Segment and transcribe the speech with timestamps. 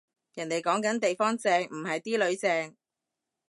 [0.33, 2.75] 人哋講緊地方正，唔係啲囡正